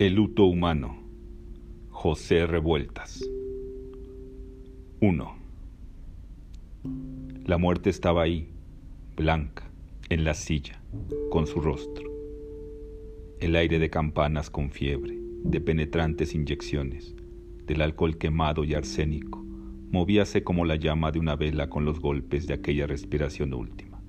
[0.00, 0.96] El luto humano.
[1.90, 3.22] José Revueltas.
[5.02, 5.36] 1.
[7.44, 8.48] La muerte estaba ahí,
[9.14, 9.70] blanca,
[10.08, 10.80] en la silla,
[11.28, 12.10] con su rostro.
[13.40, 17.14] El aire de campanas con fiebre, de penetrantes inyecciones,
[17.66, 19.44] del alcohol quemado y arsénico,
[19.90, 24.00] movíase como la llama de una vela con los golpes de aquella respiración última,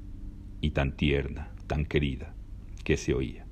[0.62, 2.34] y tan tierna, tan querida,
[2.86, 3.46] que se oía,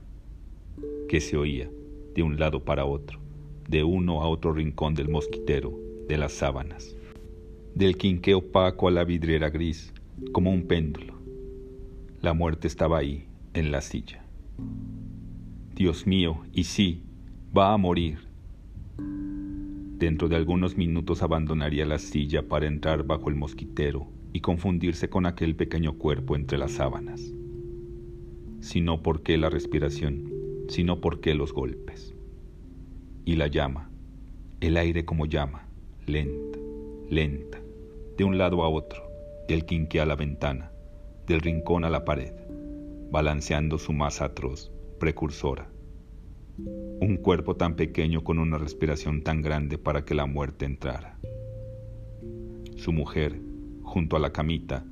[1.09, 1.69] que se oía
[2.13, 3.19] de un lado para otro,
[3.67, 5.73] de uno a otro rincón del mosquitero,
[6.07, 6.95] de las sábanas,
[7.75, 9.93] del quinqué opaco a la vidriera gris,
[10.31, 11.13] como un péndulo.
[12.21, 14.23] La muerte estaba ahí, en la silla.
[15.75, 17.03] Dios mío, y sí,
[17.55, 18.19] va a morir.
[18.97, 25.25] Dentro de algunos minutos abandonaría la silla para entrar bajo el mosquitero y confundirse con
[25.25, 27.33] aquel pequeño cuerpo entre las sábanas.
[28.61, 30.38] Si no, ¿por qué la respiración?
[30.69, 32.15] Sino porque los golpes.
[33.25, 33.89] Y la llama,
[34.61, 35.67] el aire como llama,
[36.05, 36.59] lenta,
[37.09, 37.59] lenta,
[38.17, 39.03] de un lado a otro,
[39.47, 40.71] del quinque a la ventana,
[41.27, 42.33] del rincón a la pared,
[43.11, 45.69] balanceando su masa atroz, precursora.
[47.01, 51.17] Un cuerpo tan pequeño con una respiración tan grande para que la muerte entrara.
[52.75, 53.39] Su mujer,
[53.83, 54.85] junto a la camita,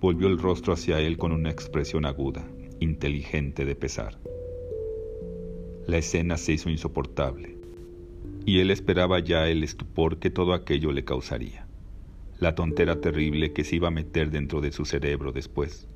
[0.00, 2.44] volvió el rostro hacia él con una expresión aguda,
[2.80, 4.18] inteligente de pesar.
[5.86, 7.58] La escena se hizo insoportable,
[8.46, 11.66] y él esperaba ya el estupor que todo aquello le causaría,
[12.38, 15.88] la tontera terrible que se iba a meter dentro de su cerebro después.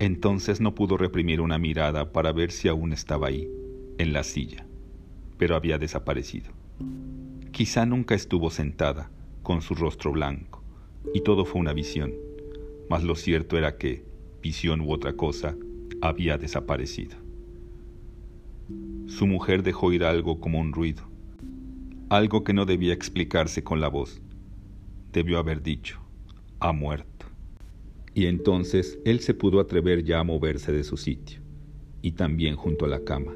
[0.00, 3.48] Entonces no pudo reprimir una mirada para ver si aún estaba ahí,
[3.98, 4.66] en la silla,
[5.38, 6.50] pero había desaparecido.
[7.52, 9.10] Quizá nunca estuvo sentada,
[9.42, 10.64] con su rostro blanco,
[11.14, 12.12] y todo fue una visión,
[12.90, 14.04] mas lo cierto era que,
[14.42, 15.56] visión u otra cosa,
[16.00, 17.25] había desaparecido.
[19.06, 21.04] Su mujer dejó ir algo como un ruido,
[22.08, 24.20] algo que no debía explicarse con la voz.
[25.12, 26.00] Debió haber dicho,
[26.58, 27.26] ha muerto.
[28.14, 31.40] Y entonces él se pudo atrever ya a moverse de su sitio,
[32.02, 33.32] y también junto a la cama.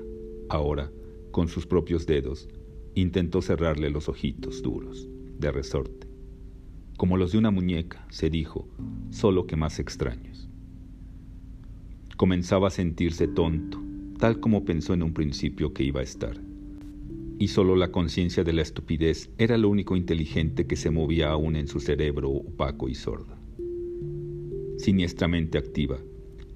[0.48, 0.90] Ahora,
[1.30, 2.48] con sus propios dedos,
[2.94, 5.08] intentó cerrarle los ojitos duros,
[5.38, 6.08] de resorte.
[6.96, 8.68] Como los de una muñeca, se dijo,
[9.10, 10.48] solo que más extraños.
[12.16, 13.80] Comenzaba a sentirse tonto,
[14.20, 16.36] tal como pensó en un principio que iba a estar.
[17.38, 21.56] Y solo la conciencia de la estupidez era lo único inteligente que se movía aún
[21.56, 23.34] en su cerebro opaco y sordo.
[24.76, 25.98] Siniestramente activa,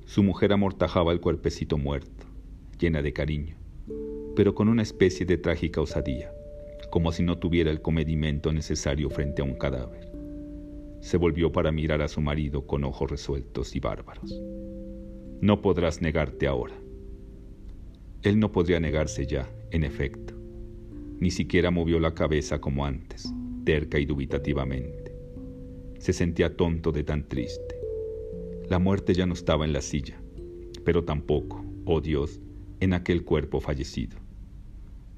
[0.04, 2.26] su mujer amortajaba el cuerpecito muerto,
[2.78, 3.56] llena de cariño,
[4.36, 6.30] pero con una especie de trágica osadía,
[6.90, 10.12] como si no tuviera el comedimento necesario frente a un cadáver.
[11.00, 14.38] Se volvió para mirar a su marido con ojos resueltos y bárbaros.
[15.40, 16.83] No podrás negarte ahora.
[18.24, 20.32] Él no podría negarse ya, en efecto.
[21.20, 23.30] Ni siquiera movió la cabeza como antes,
[23.64, 25.14] terca y dubitativamente.
[25.98, 27.76] Se sentía tonto de tan triste.
[28.70, 30.18] La muerte ya no estaba en la silla,
[30.86, 32.40] pero tampoco, oh Dios,
[32.80, 34.16] en aquel cuerpo fallecido.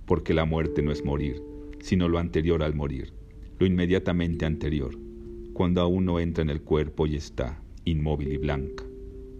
[0.05, 1.41] Porque la muerte no es morir,
[1.78, 3.12] sino lo anterior al morir,
[3.61, 4.99] lo inmediatamente anterior,
[5.53, 8.84] cuando aún no entra en el cuerpo y está, inmóvil y blanca,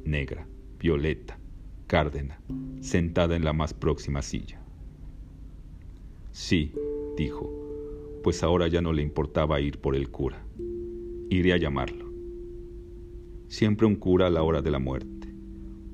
[0.05, 0.47] negra,
[0.78, 1.41] violeta,
[1.86, 2.41] cárdena,
[2.80, 4.60] sentada en la más próxima silla.
[6.32, 6.72] Sí,
[7.16, 7.50] dijo,
[8.24, 10.44] pues ahora ya no le importaba ir por el cura.
[11.30, 12.10] Iré a llamarlo.
[13.48, 15.28] Siempre un cura a la hora de la muerte,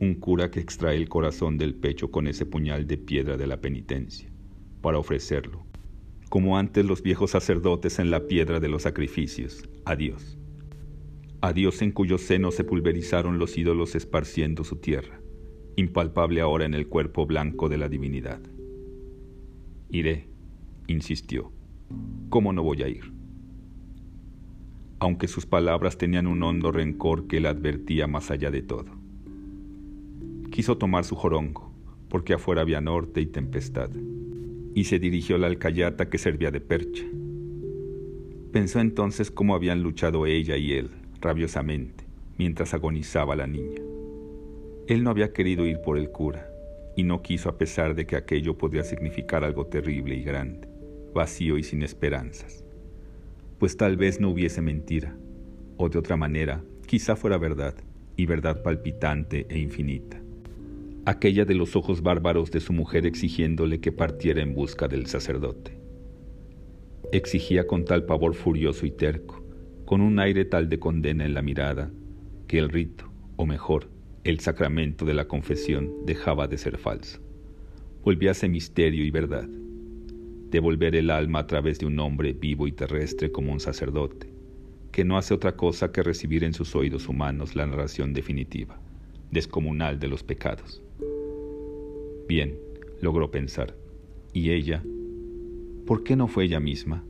[0.01, 3.61] un cura que extrae el corazón del pecho con ese puñal de piedra de la
[3.61, 4.31] penitencia,
[4.81, 5.67] para ofrecerlo,
[6.31, 10.39] como antes los viejos sacerdotes en la piedra de los sacrificios, a Dios.
[11.43, 15.22] A Dios en cuyo seno se pulverizaron los ídolos esparciendo su tierra
[15.77, 18.41] impalpable ahora en el cuerpo blanco de la divinidad.
[19.91, 20.27] Iré,
[20.87, 21.53] insistió.
[22.29, 23.13] ¿Cómo no voy a ir?
[24.99, 28.91] Aunque sus palabras tenían un hondo rencor que él advertía más allá de todo.
[30.51, 31.73] Quiso tomar su jorongo,
[32.09, 33.91] porque afuera había norte y tempestad,
[34.75, 37.05] y se dirigió a la alcayata que servía de percha.
[38.53, 42.05] Pensó entonces cómo habían luchado ella y él, rabiosamente,
[42.39, 43.92] mientras agonizaba la niña.
[44.93, 46.51] Él no había querido ir por el cura,
[46.95, 50.69] y no quiso a pesar de que aquello podría significar algo terrible y grande,
[51.15, 52.63] vacío y sin esperanzas.
[53.59, 55.17] Pues tal vez no hubiese mentira,
[55.79, 57.75] o de otra manera, quizá fuera verdad,
[58.19, 60.21] y verdad palpitante e infinita.
[61.07, 65.81] Aquella de los ojos bárbaros de su mujer exigiéndole que partiera en busca del sacerdote.
[67.13, 69.43] Exigía con tal pavor furioso y terco,
[69.87, 71.91] con un aire tal de condena en la mirada,
[72.47, 73.89] que el rito, o mejor,
[74.25, 77.21] el sacramento de la confesión dejaba de ser falso,
[78.05, 79.49] volvíase misterio y verdad.
[80.51, 84.33] Devolver el alma a través de un hombre vivo y terrestre como un sacerdote,
[84.93, 88.79] que no hace otra cosa que recibir en sus oídos humanos la narración definitiva,
[89.33, 90.83] descomunal de los pecados.
[92.29, 92.57] Bien,
[93.01, 93.75] logró pensar.
[94.33, 94.85] ¿Y ella?
[95.85, 97.03] ¿Por qué no fue ella misma?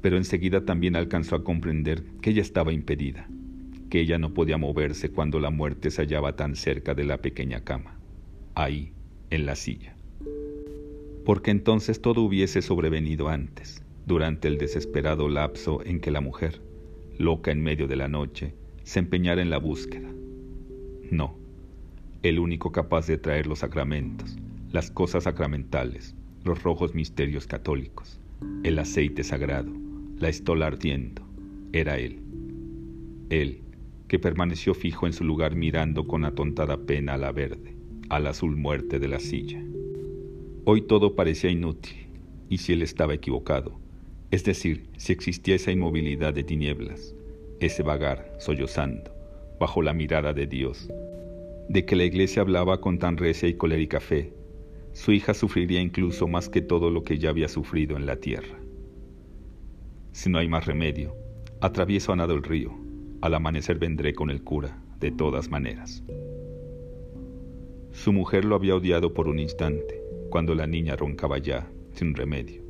[0.00, 3.28] Pero enseguida también alcanzó a comprender que ella estaba impedida,
[3.94, 7.60] que ella no podía moverse cuando la muerte se hallaba tan cerca de la pequeña
[7.60, 7.96] cama,
[8.56, 8.92] ahí,
[9.30, 9.94] en la silla.
[11.24, 16.60] Porque entonces todo hubiese sobrevenido antes, durante el desesperado lapso en que la mujer,
[17.18, 20.10] loca en medio de la noche, se empeñara en la búsqueda.
[21.12, 21.38] No,
[22.24, 24.36] el único capaz de traer los sacramentos,
[24.72, 28.18] las cosas sacramentales, los rojos misterios católicos,
[28.64, 29.70] el aceite sagrado,
[30.18, 31.22] la estola ardiendo,
[31.72, 32.18] era él.
[33.30, 33.63] Él,
[34.08, 37.76] que permaneció fijo en su lugar mirando con atontada pena a la verde,
[38.08, 39.62] al azul muerte de la silla.
[40.64, 42.06] Hoy todo parecía inútil,
[42.48, 43.78] y si él estaba equivocado,
[44.30, 47.14] es decir, si existía esa inmovilidad de tinieblas,
[47.60, 49.14] ese vagar, sollozando,
[49.58, 50.88] bajo la mirada de Dios,
[51.68, 54.32] de que la iglesia hablaba con tan recia y colérica fe,
[54.92, 58.58] su hija sufriría incluso más que todo lo que ya había sufrido en la tierra.
[60.12, 61.16] Si no hay más remedio,
[61.60, 62.83] atravieso a nado el río,
[63.24, 66.04] al amanecer vendré con el cura, de todas maneras.
[67.90, 69.98] Su mujer lo había odiado por un instante,
[70.28, 72.60] cuando la niña roncaba ya, sin remedio,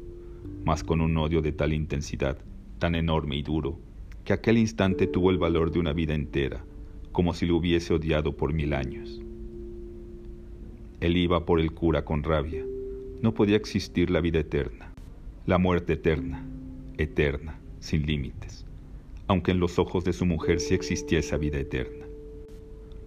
[0.65, 2.39] mas con un odio de tal intensidad,
[2.79, 3.81] tan enorme y duro,
[4.25, 6.65] que aquel instante tuvo el valor de una vida entera,
[7.11, 9.21] como si lo hubiese odiado por mil años.
[11.01, 12.65] Él iba por el cura con rabia.
[13.21, 14.93] No podía existir la vida eterna,
[15.47, 16.47] la muerte eterna,
[16.97, 18.64] eterna, sin límites,
[19.27, 22.07] aunque en los ojos de su mujer sí existía esa vida eterna.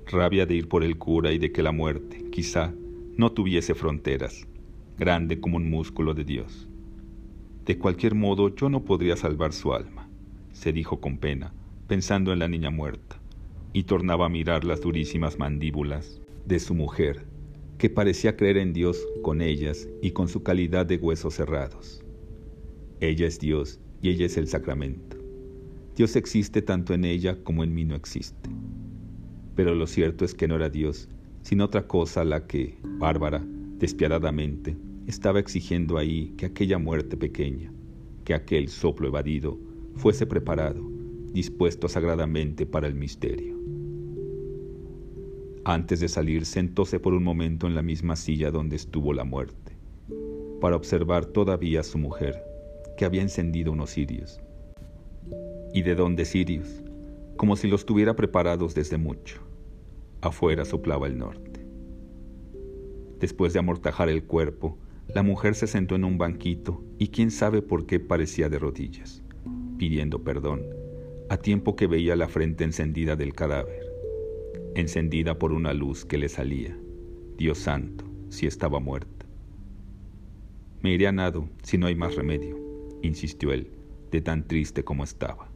[0.08, 2.74] Rabia de ir por el cura y de que la muerte, quizá,
[3.18, 4.48] no tuviese fronteras,
[4.98, 6.68] grande como un músculo de Dios.
[7.66, 10.10] De cualquier modo, yo no podría salvar su alma,
[10.54, 11.54] se dijo con pena,
[11.88, 13.20] pensando en la niña muerta,
[13.74, 17.26] y tornaba a mirar las durísimas mandíbulas de su mujer
[17.78, 22.04] que parecía creer en Dios con ellas y con su calidad de huesos cerrados.
[23.00, 25.17] Ella es Dios y ella es el sacramento.
[25.98, 28.52] Dios existe tanto en ella como en mí no existe.
[29.56, 31.10] Pero lo cierto es que no era Dios,
[31.42, 33.44] sino otra cosa la que, bárbara,
[33.80, 34.78] despiadadamente,
[35.08, 37.74] estaba exigiendo ahí que aquella muerte pequeña,
[38.26, 39.58] que aquel soplo evadido,
[39.96, 40.88] fuese preparado,
[41.34, 43.58] dispuesto sagradamente para el misterio.
[45.66, 49.76] Antes de salir, sentóse por un momento en la misma silla donde estuvo la muerte,
[50.62, 52.44] para observar todavía a su mujer,
[52.98, 54.40] que había encendido unos cirios.
[55.78, 56.82] ¿Y de dónde cirios?
[57.36, 59.44] Como si los tuviera preparados desde mucho.
[60.22, 61.68] Afuera soplaba el norte.
[63.20, 67.62] Después de amortajar el cuerpo, la mujer se sentó en un banquito y quién sabe
[67.62, 69.22] por qué parecía de rodillas,
[69.78, 70.64] pidiendo perdón,
[71.30, 73.86] a tiempo que veía la frente encendida del cadáver
[74.74, 76.76] encendida por una luz que le salía.
[77.38, 79.28] Dios santo, si estaba muerta.
[80.82, 82.58] Me iré a nado si no hay más remedio,
[83.04, 83.70] insistió él,
[84.10, 85.47] de tan triste como estaba.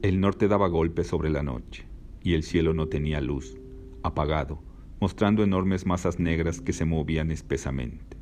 [0.00, 1.84] El norte daba golpes sobre la noche,
[2.22, 3.58] y el cielo no tenía luz,
[4.04, 4.60] apagado,
[5.00, 8.16] mostrando enormes masas negras que se movían espesamente.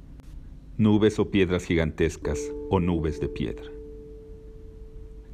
[0.78, 3.70] Nubes o piedras gigantescas o nubes de piedra.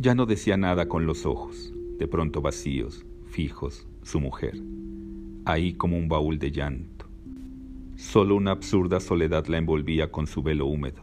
[0.01, 4.61] Ya no decía nada con los ojos, de pronto vacíos, fijos, su mujer,
[5.45, 7.07] ahí como un baúl de llanto.
[7.95, 11.03] Solo una absurda soledad la envolvía con su velo húmedo.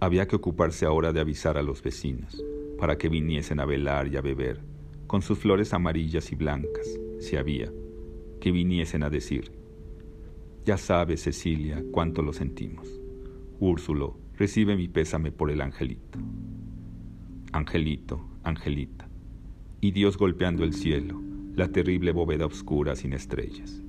[0.00, 2.42] Había que ocuparse ahora de avisar a los vecinos,
[2.78, 4.60] para que viniesen a velar y a beber,
[5.06, 7.72] con sus flores amarillas y blancas, si había,
[8.40, 9.50] que viniesen a decir,
[10.64, 13.00] ya sabes, Cecilia, cuánto lo sentimos.
[13.58, 16.18] Úrsulo, recibe mi pésame por el angelito.
[17.52, 19.08] Angelito, Angelita.
[19.80, 21.22] Y Dios golpeando el cielo,
[21.54, 23.82] la terrible bóveda oscura sin estrellas.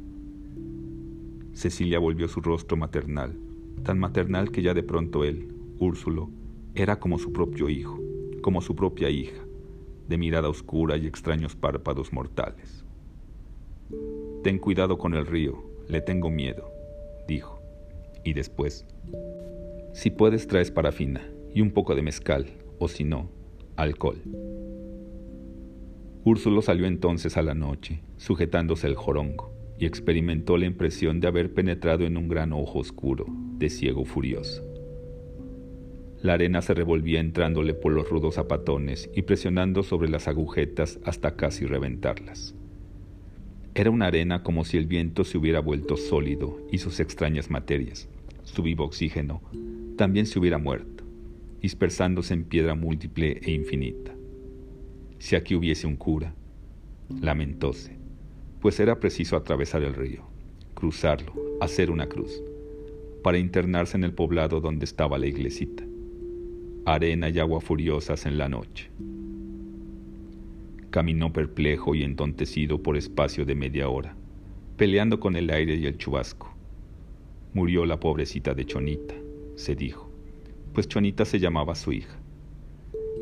[1.51, 3.38] Cecilia volvió su rostro maternal,
[3.84, 6.29] tan maternal que ya de pronto él, Úrsulo,
[6.75, 8.00] era como su propio hijo,
[8.41, 9.41] como su propia hija,
[10.08, 12.84] de mirada oscura y extraños párpados mortales.
[14.43, 16.72] Ten cuidado con el río, le tengo miedo,
[17.27, 17.62] dijo,
[18.24, 18.86] y después,
[19.93, 21.22] si puedes traes parafina
[21.53, 23.29] y un poco de mezcal, o si no,
[23.75, 24.22] alcohol.
[26.24, 31.53] Úrsulo salió entonces a la noche, sujetándose el jorongo, y experimentó la impresión de haber
[31.53, 33.25] penetrado en un gran ojo oscuro,
[33.58, 34.69] de ciego furioso.
[36.22, 41.36] La arena se revolvía entrándole por los rudos zapatones y presionando sobre las agujetas hasta
[41.38, 42.56] casi reventarlas.
[43.74, 48.10] Era una arena como si el viento se hubiera vuelto sólido y sus extrañas materias,
[48.44, 49.42] su vivo oxígeno,
[49.96, 51.06] también se hubiera muerto,
[51.62, 54.14] dispersándose en piedra múltiple e infinita.
[55.20, 56.34] Si aquí hubiese un cura,
[57.22, 57.96] lamentóse,
[58.60, 60.24] pues era preciso atravesar el río,
[60.74, 62.44] cruzarlo, hacer una cruz,
[63.24, 65.88] para internarse en el poblado donde estaba la iglesita.
[66.86, 68.90] Arena y agua furiosas en la noche.
[70.90, 74.16] Caminó perplejo y entontecido por espacio de media hora,
[74.78, 76.54] peleando con el aire y el chubasco.
[77.54, 79.14] Murió la pobrecita de Chonita,
[79.56, 80.10] se dijo,
[80.74, 82.18] pues Chonita se llamaba su hija.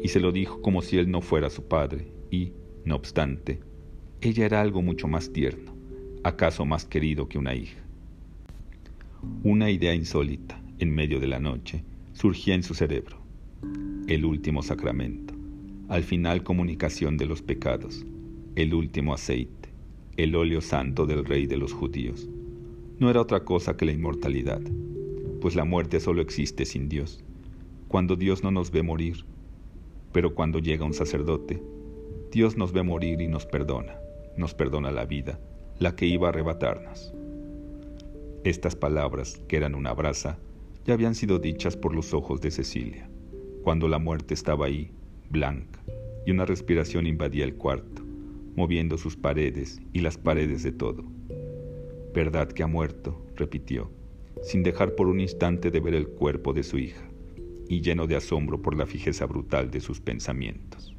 [0.03, 2.51] Y se lo dijo como si él no fuera su padre, y,
[2.85, 3.59] no obstante,
[4.21, 5.73] ella era algo mucho más tierno,
[6.23, 7.79] acaso más querido que una hija.
[9.43, 11.83] Una idea insólita, en medio de la noche,
[12.13, 13.16] surgía en su cerebro.
[14.07, 15.33] El último sacramento,
[15.89, 18.05] al final comunicación de los pecados,
[18.55, 19.69] el último aceite,
[20.15, 22.29] el óleo santo del rey de los judíos.
[22.99, 24.61] No era otra cosa que la inmortalidad,
[25.41, 27.23] pues la muerte solo existe sin Dios,
[27.87, 29.25] cuando Dios no nos ve morir.
[30.11, 31.61] Pero cuando llega un sacerdote,
[32.31, 33.95] Dios nos ve morir y nos perdona,
[34.37, 35.39] nos perdona la vida,
[35.79, 37.13] la que iba a arrebatarnos.
[38.43, 40.39] Estas palabras, que eran una brasa,
[40.85, 43.09] ya habían sido dichas por los ojos de Cecilia,
[43.67, 44.91] cuando la muerte estaba ahí,
[45.29, 45.83] blanca,
[46.25, 48.01] y una respiración invadía el cuarto,
[48.55, 51.03] moviendo sus paredes y las paredes de todo.
[52.13, 53.91] Verdad que ha muerto, repitió,
[54.41, 57.03] sin dejar por un instante de ver el cuerpo de su hija,
[57.67, 60.95] y lleno de asombro por la fijeza brutal de sus pensamientos.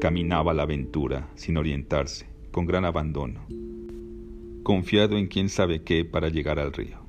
[0.00, 3.46] Caminaba la aventura, sin orientarse, con gran abandono,
[4.64, 7.05] confiado en quién sabe qué para llegar al río.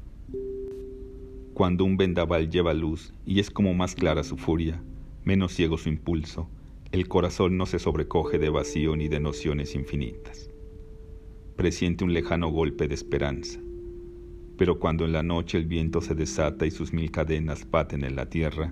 [1.58, 4.80] Cuando un vendaval lleva luz y es como más clara su furia,
[5.24, 6.48] menos ciego su impulso,
[6.92, 10.52] el corazón no se sobrecoge de vacío ni de nociones infinitas.
[11.56, 13.60] Presiente un lejano golpe de esperanza.
[14.56, 18.16] Pero cuando en la noche el viento se desata y sus mil cadenas baten en
[18.16, 18.72] la tierra,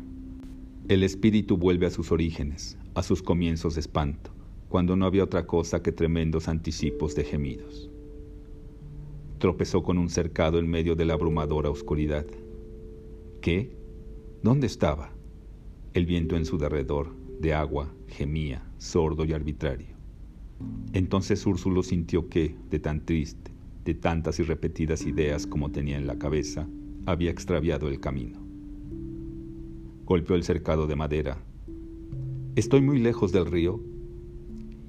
[0.88, 4.30] el espíritu vuelve a sus orígenes, a sus comienzos de espanto,
[4.70, 7.90] cuando no había otra cosa que tremendos anticipos de gemidos.
[9.40, 12.28] Tropezó con un cercado en medio de la abrumadora oscuridad.
[13.46, 13.70] ¿Qué?
[14.42, 15.12] ¿Dónde estaba?
[15.94, 19.96] El viento en su derredor, de agua, gemía, sordo y arbitrario.
[20.94, 23.52] Entonces Úrsulo sintió que, de tan triste,
[23.84, 26.68] de tantas y repetidas ideas como tenía en la cabeza,
[27.06, 28.40] había extraviado el camino.
[30.06, 31.38] Golpeó el cercado de madera.
[32.56, 33.80] ¿Estoy muy lejos del río?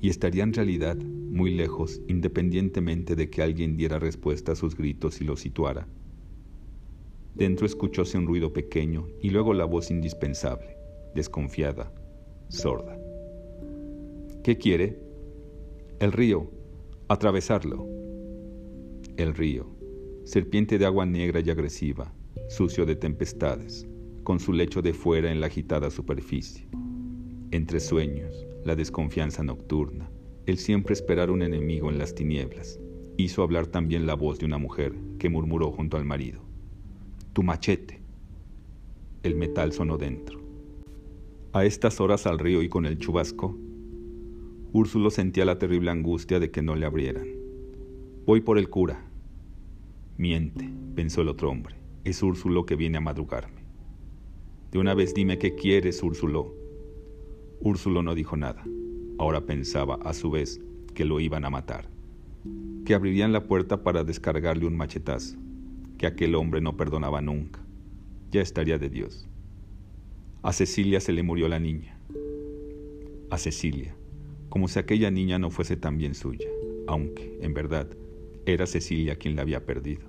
[0.01, 5.21] Y estaría en realidad muy lejos, independientemente de que alguien diera respuesta a sus gritos
[5.21, 5.87] y lo situara.
[7.37, 10.79] Dentro escuchóse un ruido pequeño y luego la voz indispensable,
[11.15, 11.93] desconfiada,
[12.49, 12.99] sorda.
[14.43, 14.99] ¿Qué quiere?
[15.99, 16.51] El río,
[17.09, 17.87] atravesarlo.
[19.19, 19.67] El río,
[20.25, 22.15] serpiente de agua negra y agresiva,
[22.49, 23.87] sucio de tempestades,
[24.23, 26.67] con su lecho de fuera en la agitada superficie.
[27.51, 30.11] Entre sueños, la desconfianza nocturna,
[30.47, 32.81] el siempre esperar un enemigo en las tinieblas,
[33.19, 36.46] hizo hablar también la voz de una mujer que murmuró junto al marido.
[37.37, 38.01] Tu machete.
[39.23, 40.41] El metal sonó dentro.
[41.53, 43.55] A estas horas al río y con el chubasco,
[44.73, 47.29] Úrsulo sentía la terrible angustia de que no le abrieran.
[48.25, 49.05] Voy por el cura.
[50.17, 51.77] Miente, pensó el otro hombre.
[52.05, 53.67] Es Úrsulo que viene a madrugarme.
[54.73, 56.55] De una vez dime qué quieres, Úrsulo.
[57.61, 58.65] Úrsulo no dijo nada.
[59.19, 60.59] Ahora pensaba, a su vez,
[60.95, 61.91] que lo iban a matar,
[62.87, 65.37] que abrirían la puerta para descargarle un machetazo,
[65.99, 67.61] que aquel hombre no perdonaba nunca.
[68.31, 69.29] Ya estaría de Dios.
[70.43, 71.99] A Cecilia se le murió la niña.
[73.31, 73.97] A Cecilia,
[74.49, 76.49] como si aquella niña no fuese también suya,
[76.87, 77.89] aunque, en verdad,
[78.47, 80.05] era Cecilia quien la había perdido.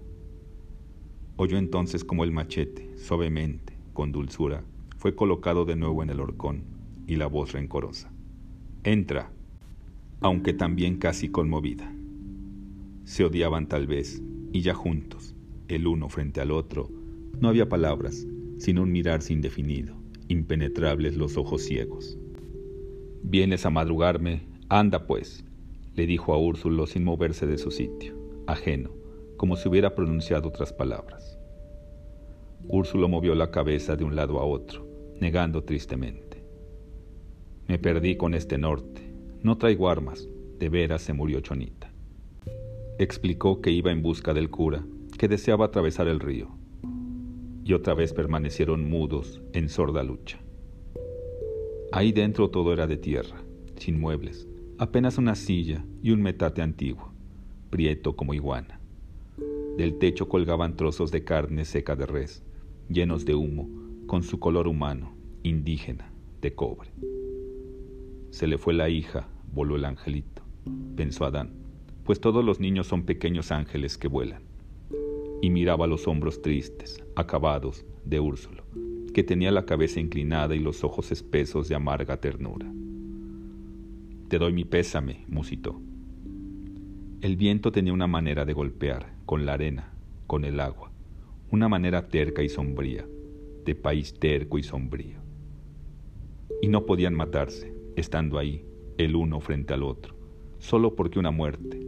[1.37, 4.63] Oyó entonces como el machete, suavemente, con dulzura,
[4.97, 6.63] fue colocado de nuevo en el horcón
[7.07, 8.11] y la voz rencorosa.
[8.83, 9.31] Entra,
[10.21, 11.91] aunque también casi conmovida.
[13.05, 15.35] Se odiaban tal vez, y ya juntos,
[15.67, 16.89] el uno frente al otro,
[17.39, 18.25] no había palabras,
[18.57, 19.95] sino un mirarse indefinido,
[20.27, 22.17] impenetrables los ojos ciegos.
[23.23, 25.45] Vienes a madrugarme, anda pues,
[25.95, 28.15] le dijo a Úrsulo sin moverse de su sitio,
[28.47, 28.91] ajeno,
[29.35, 31.37] como si hubiera pronunciado otras palabras.
[32.67, 34.87] Úrsulo movió la cabeza de un lado a otro,
[35.19, 36.43] negando tristemente.
[37.67, 39.01] Me perdí con este norte.
[39.43, 40.27] No traigo armas.
[40.57, 41.91] De veras se murió Chonita.
[42.97, 44.83] Explicó que iba en busca del cura,
[45.17, 46.49] que deseaba atravesar el río.
[47.63, 50.39] Y otra vez permanecieron mudos en sorda lucha.
[51.91, 53.41] Ahí dentro todo era de tierra,
[53.77, 54.47] sin muebles,
[54.79, 57.11] Apenas una silla y un metate antiguo,
[57.71, 58.79] prieto como iguana.
[59.75, 62.43] Del techo colgaban trozos de carne seca de res,
[62.87, 63.67] llenos de humo,
[64.05, 66.91] con su color humano, indígena, de cobre.
[68.29, 70.43] Se le fue la hija, voló el angelito,
[70.95, 71.53] pensó Adán,
[72.03, 74.43] pues todos los niños son pequeños ángeles que vuelan.
[75.41, 78.63] Y miraba los hombros tristes, acabados, de Úrsulo,
[79.13, 82.71] que tenía la cabeza inclinada y los ojos espesos de amarga ternura.
[84.29, 85.79] Te doy mi pésame, musitó.
[87.21, 89.91] El viento tenía una manera de golpear, con la arena,
[90.27, 90.91] con el agua,
[91.51, 93.07] una manera terca y sombría,
[93.65, 95.19] de país terco y sombrío.
[96.61, 98.65] Y no podían matarse, estando ahí,
[98.97, 100.15] el uno frente al otro,
[100.59, 101.85] solo porque una muerte,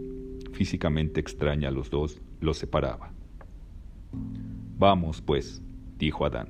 [0.51, 3.13] físicamente extraña a los dos, los separaba.
[4.77, 5.61] Vamos, pues,
[5.97, 6.49] dijo Adán.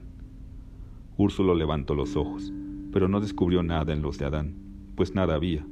[1.17, 2.53] Úrsulo levantó los ojos,
[2.91, 4.55] pero no descubrió nada en los de Adán,
[4.95, 5.65] pues nada había,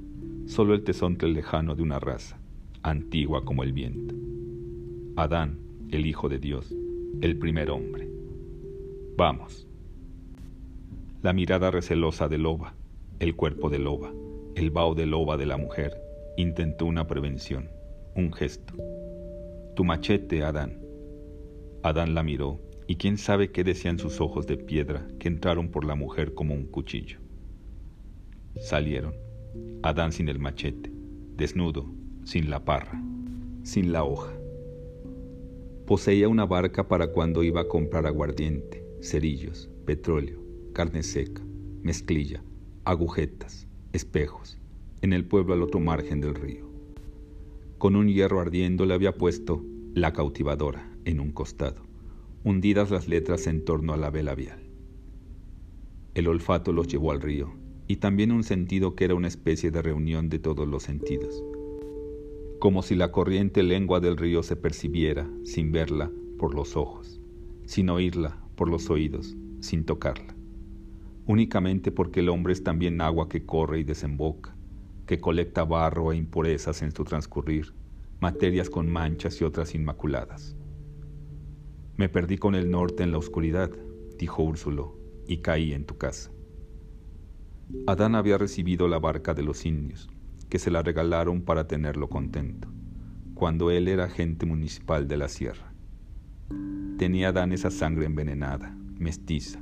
[0.46, 2.38] solo el tesonte lejano de una raza,
[2.84, 4.16] antigua como el viento.
[5.16, 6.76] Adán, el Hijo de Dios,
[7.22, 8.10] el primer hombre.
[9.16, 9.68] Vamos.
[11.24, 12.74] La mirada recelosa de loba,
[13.20, 14.12] el cuerpo de loba,
[14.56, 15.94] el vaho de loba de la mujer,
[16.38, 17.70] intentó una prevención,
[18.16, 18.74] un gesto.
[19.76, 20.87] Tu machete, Adán.
[21.88, 25.86] Adán la miró, y quién sabe qué decían sus ojos de piedra que entraron por
[25.86, 27.20] la mujer como un cuchillo.
[28.60, 29.14] Salieron,
[29.84, 30.92] Adán sin el machete,
[31.38, 31.90] desnudo,
[32.26, 33.02] sin la parra,
[33.64, 34.34] sin la hoja.
[35.86, 40.42] Poseía una barca para cuando iba a comprar aguardiente, cerillos, petróleo,
[40.74, 41.42] carne seca,
[41.84, 42.44] mezclilla,
[42.84, 44.58] agujetas, espejos,
[45.02, 46.70] en el pueblo al otro margen del río.
[47.78, 49.64] Con un hierro ardiendo le había puesto
[49.94, 51.82] la cautivadora en un costado,
[52.44, 54.60] hundidas las letras en torno a la vela vial.
[56.14, 57.54] El olfato los llevó al río,
[57.88, 61.44] y también un sentido que era una especie de reunión de todos los sentidos,
[62.60, 67.22] como si la corriente lengua del río se percibiera, sin verla, por los ojos,
[67.66, 70.36] sin oírla, por los oídos, sin tocarla,
[71.26, 74.58] únicamente porque el hombre es también agua que corre y desemboca,
[75.06, 77.74] que colecta barro e impurezas en su transcurrir,
[78.20, 80.58] materias con manchas y otras inmaculadas.
[81.98, 83.72] Me perdí con el norte en la oscuridad,
[84.20, 84.96] dijo Úrsulo,
[85.28, 86.32] y caí en tu casa.
[87.88, 90.08] Adán había recibido la barca de los indios,
[90.48, 92.70] que se la regalaron para tenerlo contento,
[93.34, 95.74] cuando él era agente municipal de la sierra.
[97.00, 99.60] Tenía Adán esa sangre envenenada, mestiza,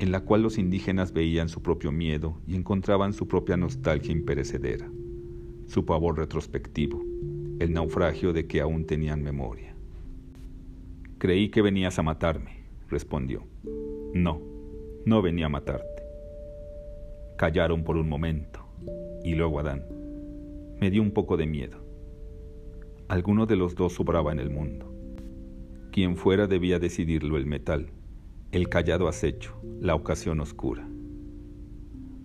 [0.00, 4.90] en la cual los indígenas veían su propio miedo y encontraban su propia nostalgia imperecedera,
[5.66, 7.00] su pavor retrospectivo,
[7.60, 9.75] el naufragio de que aún tenían memoria.
[11.18, 13.46] Creí que venías a matarme, respondió.
[14.12, 14.42] No,
[15.06, 16.02] no venía a matarte.
[17.38, 18.60] Callaron por un momento,
[19.24, 19.86] y luego Adán.
[20.78, 21.78] Me dio un poco de miedo.
[23.08, 24.92] Alguno de los dos sobraba en el mundo.
[25.90, 27.92] Quien fuera debía decidirlo el metal,
[28.52, 30.86] el callado acecho, la ocasión oscura.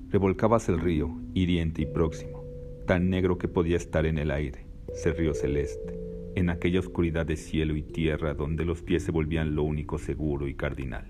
[0.10, 2.44] Revolcabas el río, hiriente y próximo,
[2.88, 6.01] tan negro que podía estar en el aire, ese río celeste,
[6.36, 10.48] en aquella oscuridad de cielo y tierra donde los pies se volvían lo único seguro
[10.48, 11.06] y cardinal.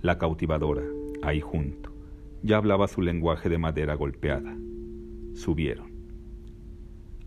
[0.00, 0.84] La cautivadora,
[1.22, 1.92] ahí junto,
[2.42, 4.56] ya hablaba su lenguaje de madera golpeada.
[5.34, 5.90] Subieron.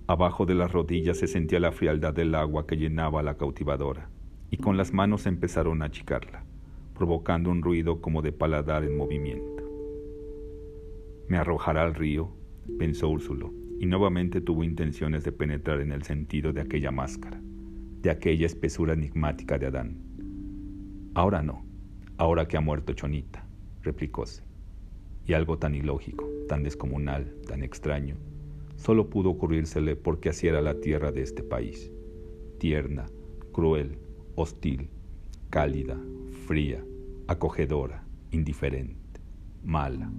[0.07, 4.09] Abajo de las rodillas se sentía la frialdad del agua que llenaba la cautivadora,
[4.49, 6.43] y con las manos empezaron a achicarla,
[6.95, 9.63] provocando un ruido como de paladar en movimiento.
[11.27, 12.29] Me arrojará al río,
[12.77, 18.11] pensó Úrsulo, y nuevamente tuvo intenciones de penetrar en el sentido de aquella máscara, de
[18.11, 19.97] aquella espesura enigmática de Adán.
[21.15, 21.65] Ahora no,
[22.17, 23.43] ahora que ha muerto Chonita,
[23.81, 24.43] replicóse.
[25.25, 28.17] Y algo tan ilógico, tan descomunal, tan extraño,
[28.75, 31.91] solo pudo ocurrírsele porque así era la tierra de este país,
[32.59, 33.07] tierna,
[33.51, 33.97] cruel,
[34.35, 34.91] hostil,
[35.49, 35.99] cálida,
[36.45, 36.85] fría,
[37.25, 39.21] acogedora, indiferente,
[39.63, 40.11] mala,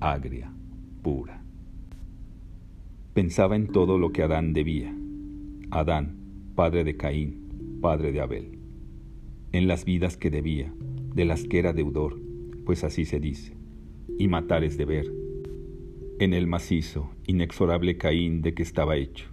[0.00, 0.52] agria,
[1.00, 1.45] pura.
[3.16, 4.94] Pensaba en todo lo que Adán debía.
[5.70, 6.18] Adán,
[6.54, 8.58] padre de Caín, padre de Abel.
[9.52, 10.70] En las vidas que debía,
[11.14, 12.20] de las que era deudor,
[12.66, 13.56] pues así se dice
[14.18, 15.10] y matar es deber.
[16.18, 19.30] En el macizo, inexorable Caín de que estaba hecho,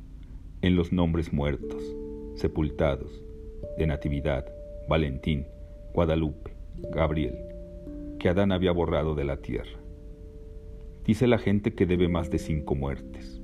[0.61, 1.83] en los nombres muertos,
[2.35, 3.21] sepultados,
[3.77, 4.45] de Natividad,
[4.87, 5.45] Valentín,
[5.93, 6.55] Guadalupe,
[6.89, 7.35] Gabriel,
[8.17, 9.77] que Adán había borrado de la tierra.
[11.03, 13.42] Dice la gente que debe más de cinco muertes.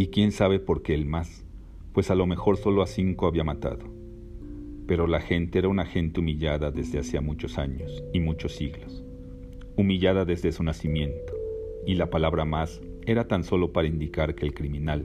[0.00, 1.44] Y quién sabe por qué el más,
[1.92, 3.84] pues a lo mejor solo a cinco había matado.
[4.86, 9.04] Pero la gente era una gente humillada desde hacía muchos años y muchos siglos
[9.76, 11.34] humillada desde su nacimiento,
[11.86, 15.04] y la palabra más era tan solo para indicar que el criminal,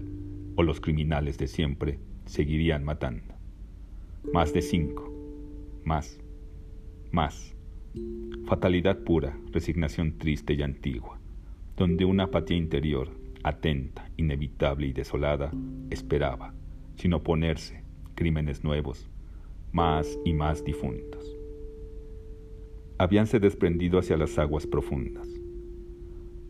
[0.56, 3.36] o los criminales de siempre, seguirían matando.
[4.32, 5.14] Más de cinco.
[5.84, 6.22] Más.
[7.12, 7.54] Más.
[8.46, 11.20] Fatalidad pura, resignación triste y antigua,
[11.76, 15.52] donde una apatía interior, atenta, inevitable y desolada,
[15.92, 16.56] esperaba,
[16.96, 17.84] sin oponerse,
[18.16, 19.08] crímenes nuevos,
[19.72, 21.38] más y más difuntos.
[22.98, 25.28] Habíanse desprendido hacia las aguas profundas.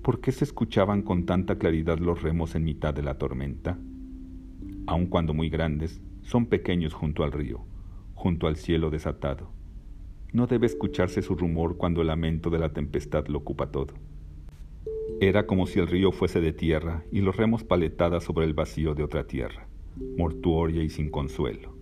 [0.03, 3.77] ¿Por qué se escuchaban con tanta claridad los remos en mitad de la tormenta?
[4.87, 7.65] Aun cuando muy grandes, son pequeños junto al río,
[8.13, 9.51] junto al cielo desatado.
[10.31, 13.95] No debe escucharse su rumor cuando el lamento de la tempestad lo ocupa todo.
[15.21, 18.95] Era como si el río fuese de tierra y los remos paletadas sobre el vacío
[18.95, 19.67] de otra tierra,
[20.17, 21.75] mortuoria y sin consuelo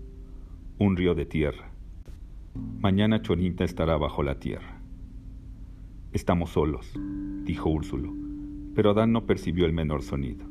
[0.79, 1.71] un río de tierra.
[2.79, 4.81] Mañana Chonita estará bajo la tierra.
[6.11, 6.91] Estamos solos,
[7.43, 8.13] dijo Úrsulo,
[8.75, 10.45] pero Adán no percibió el menor sonido,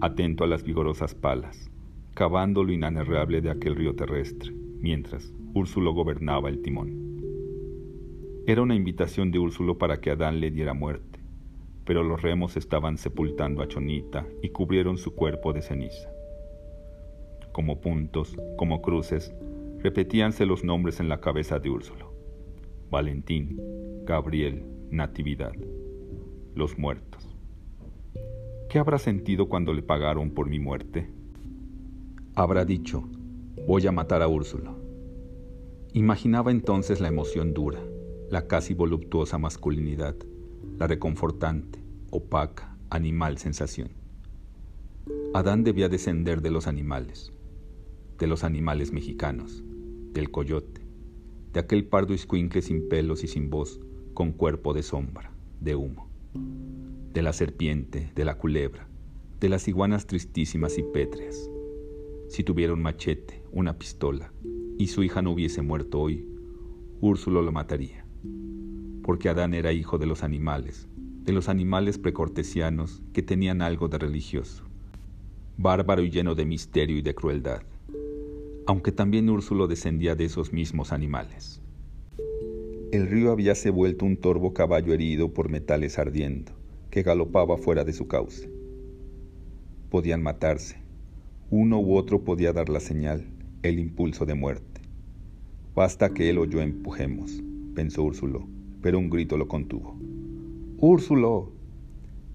[0.00, 1.70] atento a las vigorosas palas,
[2.14, 7.22] cavando lo inanerrable de aquel río terrestre, mientras Úrsulo gobernaba el timón.
[8.46, 11.07] Era una invitación de Úrsulo para que Adán le diera muerte,
[11.88, 16.10] pero los remos estaban sepultando a Chonita y cubrieron su cuerpo de ceniza.
[17.50, 19.32] Como puntos, como cruces,
[19.78, 22.12] repetíanse los nombres en la cabeza de Úrsulo.
[22.90, 23.58] Valentín,
[24.04, 25.54] Gabriel, Natividad,
[26.54, 27.26] los muertos.
[28.68, 31.10] ¿Qué habrá sentido cuando le pagaron por mi muerte?
[32.34, 33.08] Habrá dicho,
[33.66, 34.76] voy a matar a Úrsulo.
[35.94, 37.80] Imaginaba entonces la emoción dura,
[38.28, 40.16] la casi voluptuosa masculinidad,
[40.78, 43.90] la reconfortante, opaca, animal sensación.
[45.34, 47.32] Adán debía descender de los animales,
[48.16, 49.64] de los animales mexicanos,
[50.12, 50.82] del coyote,
[51.52, 53.80] de aquel pardo escuincle sin pelos y sin voz,
[54.14, 56.08] con cuerpo de sombra, de humo,
[57.12, 58.88] de la serpiente, de la culebra,
[59.40, 61.50] de las iguanas tristísimas y pétreas.
[62.28, 64.32] Si tuviera un machete, una pistola,
[64.78, 66.24] y su hija no hubiese muerto hoy,
[67.00, 68.04] Úrsulo lo mataría,
[69.08, 70.86] porque Adán era hijo de los animales,
[71.24, 74.64] de los animales precortesianos que tenían algo de religioso,
[75.56, 77.62] bárbaro y lleno de misterio y de crueldad
[78.68, 81.62] aunque también Úrsulo descendía de esos mismos animales.
[82.92, 86.52] El río habíase vuelto un torvo caballo herido por metales ardiendo,
[86.90, 88.50] que galopaba fuera de su cauce.
[89.88, 90.76] Podían matarse.
[91.48, 93.24] Uno u otro podía dar la señal,
[93.62, 94.82] el impulso de muerte.
[95.74, 97.42] Basta que él o yo empujemos,
[97.74, 98.46] pensó Úrsulo,
[98.82, 99.98] pero un grito lo contuvo.
[100.78, 101.52] ¡Úrsulo!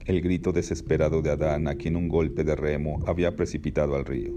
[0.06, 4.34] El grito desesperado de Adán, a quien un golpe de remo había precipitado al río.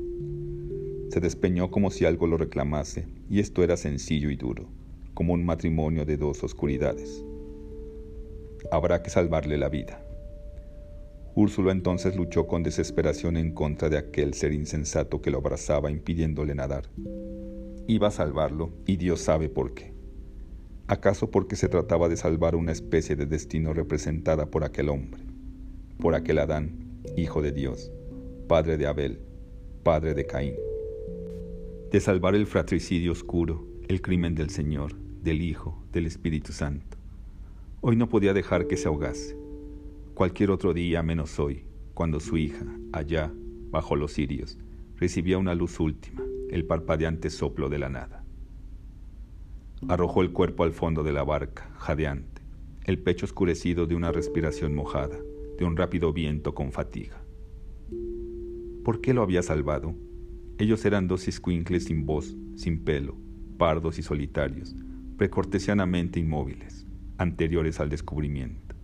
[1.09, 4.69] Se despeñó como si algo lo reclamase, y esto era sencillo y duro,
[5.15, 7.25] como un matrimonio de dos oscuridades.
[8.71, 10.01] Habrá que salvarle la vida.
[11.35, 16.55] Úrsulo entonces luchó con desesperación en contra de aquel ser insensato que lo abrazaba impidiéndole
[16.55, 16.89] nadar.
[17.89, 19.96] Iba a salvarlo, y Dios sabe por qué.
[20.89, 25.23] ¿Acaso porque se trataba de salvar una especie de destino representada por aquel hombre,
[25.99, 27.91] por aquel Adán, hijo de Dios,
[28.49, 29.21] padre de Abel,
[29.83, 30.55] padre de Caín?
[31.91, 36.99] de salvar el fratricidio oscuro, el crimen del Señor, del Hijo, del Espíritu Santo.
[37.81, 39.35] Hoy no podía dejar que se ahogase.
[40.13, 43.33] Cualquier otro día menos hoy, cuando su hija, allá,
[43.71, 44.59] bajo los cirios,
[44.97, 48.26] recibía una luz última, el parpadeante soplo de la nada.
[49.89, 52.43] Arrojó el cuerpo al fondo de la barca, jadeante,
[52.85, 55.19] el pecho oscurecido de una respiración mojada,
[55.59, 57.23] de un rápido viento con fatiga.
[58.85, 59.95] ¿Por qué lo había salvado?
[60.59, 63.17] Ellos eran dos escuincles sin voz, sin pelo,
[63.59, 64.75] pardos y solitarios,
[65.19, 66.87] precortesianamente inmóviles,
[67.19, 68.75] anteriores al descubrimiento.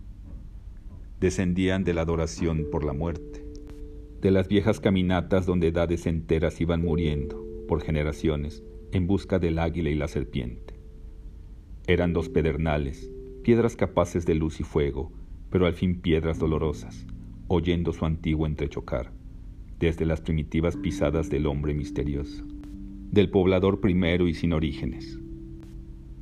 [1.19, 3.45] Descendían de la adoración por la muerte,
[4.21, 9.89] de las viejas caminatas donde edades enteras iban muriendo, por generaciones, en busca del águila
[9.89, 10.72] y la serpiente.
[11.85, 13.11] Eran dos pedernales,
[13.43, 15.11] piedras capaces de luz y fuego,
[15.49, 17.05] pero al fin piedras dolorosas,
[17.49, 19.11] oyendo su antiguo entrechocar
[19.79, 22.45] desde las primitivas pisadas del hombre misterioso,
[23.11, 25.19] del poblador primero y sin orígenes.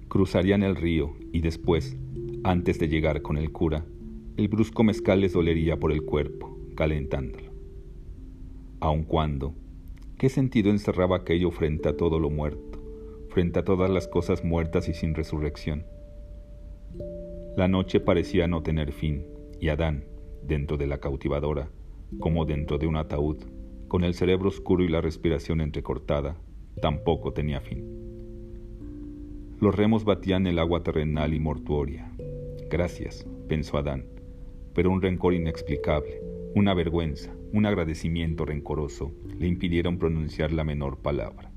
[0.08, 1.96] Cruzarían el río y después,
[2.44, 3.86] antes de llegar con el cura,
[4.38, 7.52] el brusco mezcal les dolería por el cuerpo, calentándolo.
[8.80, 9.54] Aun cuando,
[10.18, 12.71] ¿qué sentido encerraba aquello frente a todo lo muerto,
[13.32, 15.86] frente a todas las cosas muertas y sin resurrección?
[17.56, 19.26] La noche parecía no tener fin,
[19.60, 20.06] y Adán,
[20.44, 21.70] dentro de la cautivadora,
[22.20, 23.38] como dentro de un ataúd,
[23.88, 26.38] con el cerebro oscuro y la respiración entrecortada,
[26.82, 27.86] tampoco tenía fin.
[29.60, 32.12] Los remos batían el agua terrenal y mortuoria.
[32.70, 34.06] Gracias, pensó Adán,
[34.74, 36.22] pero un rencor inexplicable,
[36.54, 41.51] Una vergüenza, un agradecimiento rencoroso le impidieron pronunciar la menor palabra.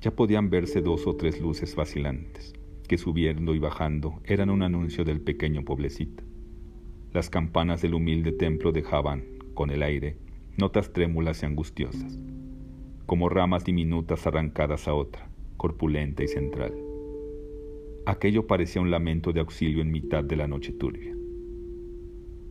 [0.00, 2.52] Ya podían verse dos o tres luces vacilantes,
[2.86, 6.22] que subiendo y bajando eran un anuncio del pequeño pueblecito.
[7.12, 10.16] Las campanas del humilde templo dejaban, con el aire,
[10.56, 12.16] notas trémulas y angustiosas,
[13.06, 16.74] como ramas diminutas arrancadas a otra, corpulenta y central.
[18.06, 21.14] Aquello parecía un lamento de auxilio en mitad de la noche turbia.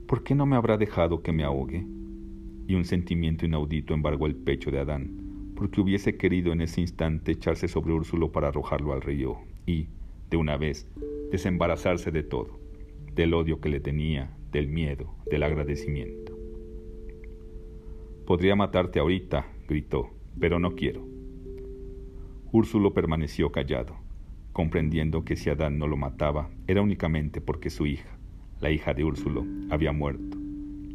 [0.06, 1.86] ¿Por qué no me habrá dejado que me ahogue?
[2.68, 5.27] Y un sentimiento inaudito embargó el pecho de Adán,
[5.58, 9.88] porque hubiese querido en ese instante echarse sobre Úrsulo para arrojarlo al río y,
[10.30, 10.88] de una vez,
[11.32, 12.60] desembarazarse de todo,
[13.16, 16.38] del odio que le tenía, del miedo, del agradecimiento.
[18.28, 21.04] Podría matarte ahorita, gritó, pero no quiero.
[22.52, 23.96] Úrsulo permaneció callado,
[24.54, 28.16] comprendiendo que si Adán no lo mataba era únicamente porque su hija,
[28.62, 30.38] la hija de Úrsulo, había muerto,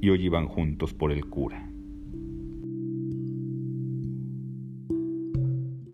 [0.01, 1.72] y hoy iban juntos por el cura.